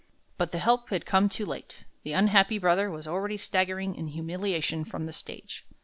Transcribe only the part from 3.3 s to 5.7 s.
staggering in humiliation from the stage.